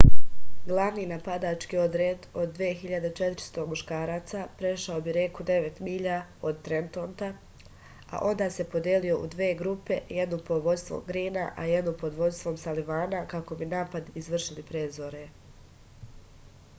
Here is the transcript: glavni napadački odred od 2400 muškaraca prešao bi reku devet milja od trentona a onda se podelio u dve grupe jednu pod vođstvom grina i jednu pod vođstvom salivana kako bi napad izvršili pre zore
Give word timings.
glavni 0.67 1.03
napadački 1.09 1.77
odred 1.81 2.23
od 2.43 2.55
2400 2.59 3.65
muškaraca 3.73 4.39
prešao 4.61 5.03
bi 5.09 5.13
reku 5.17 5.45
devet 5.49 5.77
milja 5.89 6.15
od 6.49 6.63
trentona 6.69 7.29
a 8.15 8.23
onda 8.31 8.49
se 8.57 8.67
podelio 8.73 9.19
u 9.19 9.29
dve 9.35 9.51
grupe 9.61 9.99
jednu 10.17 10.41
pod 10.49 10.65
vođstvom 10.71 11.05
grina 11.13 11.47
i 11.67 11.69
jednu 11.75 11.95
pod 12.03 12.19
vođstvom 12.23 12.57
salivana 12.65 13.21
kako 13.37 13.61
bi 13.63 13.69
napad 13.77 14.11
izvršili 14.25 14.67
pre 14.75 14.85
zore 15.01 15.23